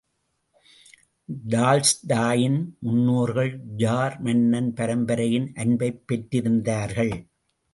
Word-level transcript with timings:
டால்ஸ்டாயின் 1.49 2.65
முன்னோர்கள் 2.79 3.59
ஜார் 3.77 4.19
மன்னன் 4.19 4.73
பரம்பரையின் 4.73 5.51
அன்பைப் 5.55 6.03
பெற்றிருந்தார்கள். 6.07 7.13